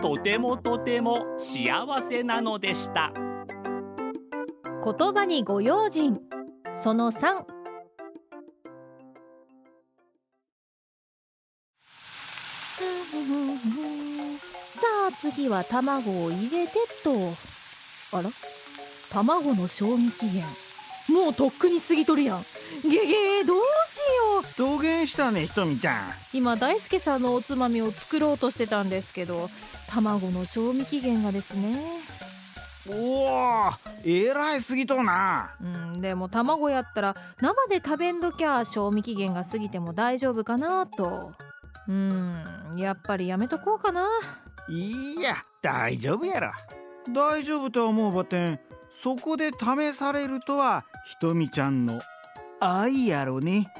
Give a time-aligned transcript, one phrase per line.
[0.00, 3.12] とてもとても幸せなのでした。
[4.84, 6.20] 言葉にご用心。
[6.74, 7.44] その3さ
[15.08, 17.10] あ次は卵を入れてと。
[18.16, 18.30] あら？
[19.10, 20.44] 卵の賞味期限。
[21.08, 22.42] もうとっくに過ぎとるやん。
[22.82, 23.98] ゲゲーどうし
[24.58, 24.76] よう。
[24.76, 26.12] どげんしたねひとみちゃん。
[26.32, 29.48] 今大輔さんのおつまみを作ろうとしてたんですけど
[29.88, 31.78] 卵の賞味期限がですね。
[32.86, 33.70] おお
[34.04, 35.54] えらいすぎとうな。
[35.60, 41.32] うんでも卵やったら生で食べんどきゃ賞味期限が過ぎても大丈夫かなと。
[41.88, 42.44] うん
[42.76, 44.08] やっぱりやめとこうかな。
[44.68, 46.50] いや大丈夫やろ。
[47.12, 48.60] 大丈夫とは思うばってん
[49.02, 52.00] そこで試されるとはひとみちゃんの
[52.64, 53.72] 愛やろね。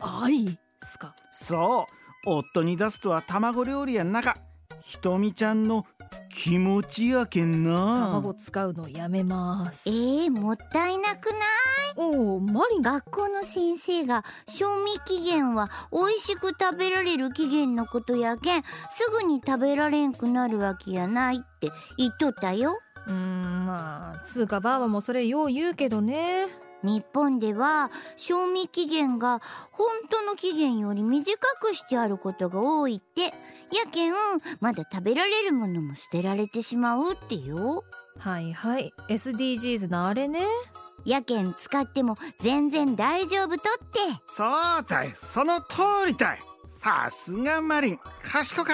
[0.00, 1.14] 愛っすか？
[1.32, 1.86] そ
[2.26, 4.36] う夫に出すとは卵料理やんなか
[4.82, 5.86] ひとみちゃんの
[6.30, 8.10] 気持ちやけんな。
[8.12, 9.88] 卵使うのやめます。
[9.88, 11.40] えー、もったいなくない？
[11.96, 12.82] おおマリン。
[12.82, 18.68] 学校の先生が賞味期限は美味しく食べられる期限のことやけんす
[19.22, 22.78] ぐに食べられんくなるわけやないって言っとったよ。
[23.06, 26.46] うーんまあつうかばあばもそれよう言うけどね
[26.82, 29.40] 日本では賞味期限が
[29.70, 33.34] 本当の期限より短くしてあることが多いって。
[33.70, 34.12] やけん
[34.60, 37.84] まだ食べられるものも捨てられてしまうってよ。
[38.18, 38.92] はいはい。
[39.08, 40.46] SDGs のあれね。
[41.04, 43.58] やけん使っても全然大丈夫とっ
[43.90, 43.98] て。
[44.26, 44.44] そ
[44.80, 45.12] うたい。
[45.14, 46.38] その通りたい。
[46.70, 47.98] さすがマリン。
[48.24, 48.72] 賢か。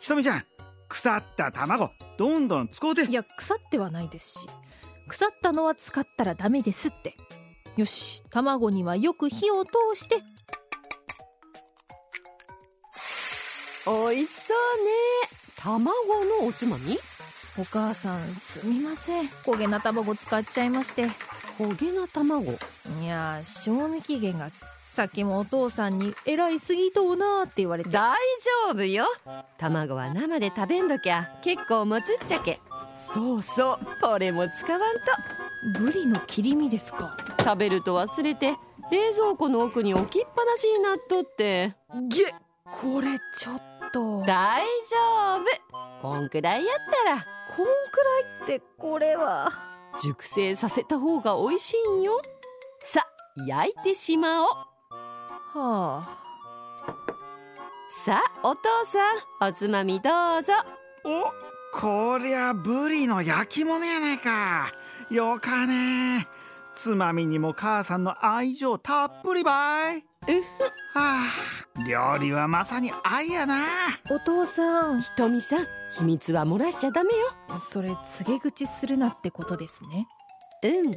[0.00, 0.44] ひとみちゃん
[0.88, 3.04] 腐った卵どんどん使うて。
[3.04, 4.48] いや腐ってはないですし
[5.08, 7.16] 腐ったのは使ったらダメですって。
[7.76, 10.22] よし卵にはよく火を通して。
[13.86, 14.90] 美味しそうね。
[15.56, 15.90] 卵
[16.42, 16.98] のおつまみ？
[17.58, 19.26] お母さんすみません。
[19.26, 21.06] 焦げな卵使っちゃいまして。
[21.58, 22.52] 焦げな卵？
[23.02, 24.50] いや賞味期限が
[24.92, 27.90] さっきもお父さんに「偉いすぎとうな」って言われて。
[27.90, 28.14] 大
[28.66, 29.06] 丈夫よ。
[29.56, 32.60] 卵は生で食べんどきゃ結構もつっちゃけ
[32.94, 35.78] そうそうこれも使わんと。
[35.80, 37.16] ブリの切り身ですか。
[37.38, 38.56] 食べると忘れて
[38.90, 41.74] 冷蔵庫の奥に置きっぱなしになっとって。
[42.08, 42.34] げ
[42.64, 43.62] これちょっ
[43.92, 44.22] と。
[44.24, 46.02] 大丈夫。
[46.02, 47.16] こんくらいやったら。
[47.56, 47.68] こんく
[48.46, 49.50] らいってこれは。
[50.00, 52.20] 熟成させた方が美味しいんよ。
[52.80, 53.04] さ
[53.46, 54.48] 焼いてしまおう。
[54.48, 56.08] はあ。
[58.04, 60.52] さあお父さんおつまみどうぞ。
[61.04, 64.72] おこりゃブリの焼き物やないか。
[65.12, 66.26] よかね。
[66.74, 70.04] つまみにも母さんの愛情たっぷりばい。
[70.92, 73.64] はあ料理はまさに愛やな。
[74.10, 75.66] お父さんひとみさん
[75.98, 77.16] 秘密は漏らしちゃダメよ。
[77.70, 80.08] それ告げ口するなってことですね。
[80.64, 80.94] うん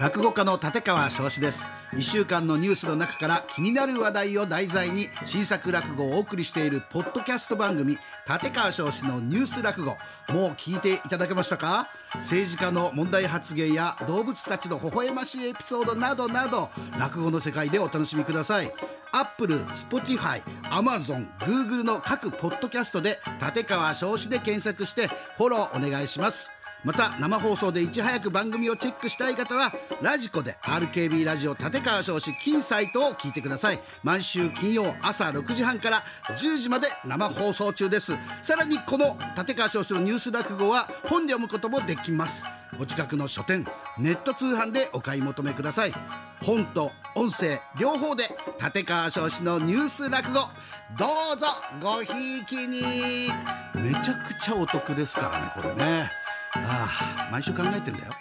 [0.00, 1.64] 落語家の立川翔志です。
[1.92, 7.96] 1週間のニュースの中から気になる話題を題材に新作落語をお送りしているポッドキャスト番組
[8.28, 9.96] 立川翔志のニュース落語。
[10.32, 11.86] もう聞いていただけましたか？
[12.14, 18.72] 政治家の問題発言や動物たちの微笑ましいエピソードなどなど落語の世界でお楽しみください。
[19.12, 25.06] アップル、スポティファイ、アマゾン、グーグルの各ポッドキャストで立川翔志で検索して
[25.36, 26.50] フォローお願いします。
[26.84, 29.72] また生放送でいち早く番組をチェックしたい方は
[30.02, 33.80] ラジコで RKB ラジオ立川少子金サイトを聞いてください。
[34.02, 36.02] 毎週金曜朝6時半から
[36.36, 38.12] 10時まで生放送中です。
[38.42, 42.44] さらにこの立川少子のニュース落語は本で読むこともできます。
[42.78, 43.64] お近くの書店
[43.98, 45.94] ネット通販でお買い求めください。
[46.42, 48.24] 本と音声両方で
[48.62, 50.40] 立川少子のニュース落語。
[50.98, 51.46] どうぞ
[51.80, 53.32] ごひいきに。
[53.74, 56.23] めちゃくちゃお得ですからねこれね。
[56.56, 58.14] ああ毎週考えてんだよ。